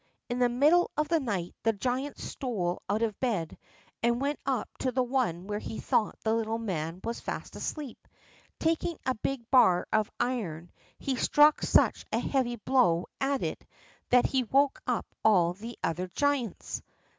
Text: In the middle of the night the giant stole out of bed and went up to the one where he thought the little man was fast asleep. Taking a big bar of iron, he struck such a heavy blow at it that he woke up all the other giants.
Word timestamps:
In 0.29 0.39
the 0.39 0.49
middle 0.49 0.89
of 0.97 1.09
the 1.09 1.19
night 1.19 1.53
the 1.61 1.73
giant 1.73 2.17
stole 2.17 2.81
out 2.89 3.03
of 3.03 3.19
bed 3.19 3.55
and 4.01 4.19
went 4.19 4.39
up 4.47 4.67
to 4.79 4.91
the 4.91 5.03
one 5.03 5.45
where 5.45 5.59
he 5.59 5.79
thought 5.79 6.19
the 6.23 6.33
little 6.33 6.57
man 6.57 7.01
was 7.03 7.19
fast 7.19 7.55
asleep. 7.55 8.07
Taking 8.57 8.97
a 9.05 9.13
big 9.13 9.47
bar 9.51 9.85
of 9.93 10.09
iron, 10.19 10.71
he 10.97 11.15
struck 11.15 11.61
such 11.61 12.03
a 12.11 12.17
heavy 12.17 12.55
blow 12.55 13.05
at 13.19 13.43
it 13.43 13.63
that 14.09 14.25
he 14.25 14.43
woke 14.43 14.81
up 14.87 15.05
all 15.23 15.53
the 15.53 15.77
other 15.83 16.07
giants. 16.07 16.81